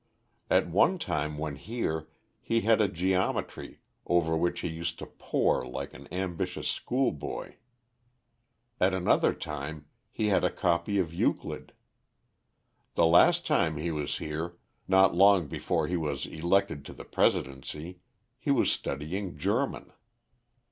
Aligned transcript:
At 0.49 0.67
one 0.67 0.97
time 0.97 1.37
when 1.37 1.57
here, 1.57 2.07
he 2.41 2.61
had 2.61 2.81
a 2.81 2.87
geometry, 2.87 3.81
over 4.07 4.35
which 4.35 4.61
he 4.61 4.67
used 4.67 4.97
to 4.97 5.05
pore 5.05 5.63
like 5.67 5.93
an 5.93 6.11
ambitious 6.11 6.67
school 6.67 7.11
boy. 7.11 7.57
At 8.79 8.95
another 8.95 9.31
time, 9.31 9.85
he 10.11 10.29
had 10.29 10.43
a 10.43 10.49
copy 10.49 10.97
of 10.97 11.13
Euclid. 11.13 11.73
The 12.95 13.05
last 13.05 13.45
time 13.45 13.77
he 13.77 13.91
was 13.91 14.17
here, 14.17 14.57
not 14.87 15.13
long 15.13 15.45
before 15.47 15.85
he 15.85 15.97
was 15.97 16.25
elected 16.25 16.83
to 16.85 16.93
the 16.93 17.05
Presidency, 17.05 17.99
he 18.39 18.49
was 18.49 18.71
studying 18.71 19.37
German. 19.37 19.93